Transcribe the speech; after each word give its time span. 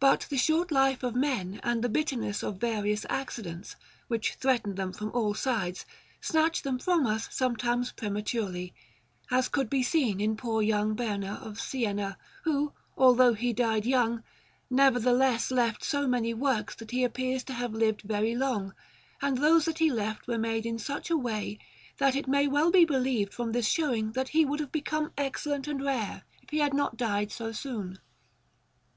But 0.00 0.26
the 0.28 0.36
short 0.36 0.72
life 0.72 1.04
of 1.04 1.14
men 1.14 1.60
and 1.62 1.80
the 1.80 1.88
bitterness 1.88 2.42
of 2.42 2.56
various 2.58 3.06
accidents, 3.08 3.76
which 4.08 4.34
threaten 4.34 4.74
them 4.74 4.92
from 4.92 5.12
all 5.12 5.32
sides, 5.32 5.86
snatch 6.20 6.62
them 6.62 6.76
from 6.80 7.06
us 7.06 7.28
sometimes 7.30 7.92
prematurely, 7.92 8.74
as 9.30 9.48
could 9.48 9.70
be 9.70 9.84
seen 9.84 10.20
in 10.20 10.36
poor 10.36 10.60
young 10.60 10.94
Berna 10.94 11.34
of 11.34 11.60
Siena, 11.60 12.18
who, 12.42 12.72
although 12.96 13.32
he 13.34 13.52
died 13.52 13.86
young, 13.86 14.24
nevertheless 14.70 15.52
left 15.52 15.84
so 15.84 16.08
many 16.08 16.34
works 16.34 16.74
that 16.74 16.90
he 16.90 17.04
appears 17.04 17.44
to 17.44 17.52
have 17.52 17.72
lived 17.72 18.02
very 18.02 18.34
long; 18.34 18.74
and 19.22 19.38
those 19.38 19.66
that 19.66 19.78
he 19.78 19.88
left 19.92 20.26
were 20.26 20.36
made 20.36 20.66
in 20.66 20.80
such 20.80 21.10
a 21.10 21.16
way, 21.16 21.60
that 21.98 22.16
it 22.16 22.26
may 22.26 22.48
well 22.48 22.72
be 22.72 22.84
believed 22.84 23.32
from 23.32 23.52
this 23.52 23.68
showing 23.68 24.10
that 24.14 24.30
he 24.30 24.44
would 24.44 24.58
have 24.58 24.72
become 24.72 25.12
excellent 25.16 25.68
and 25.68 25.84
rare 25.84 26.24
if 26.42 26.50
he 26.50 26.58
had 26.58 26.74
not 26.74 26.96
died 26.96 27.30
so 27.30 27.52
soon. 27.52 28.00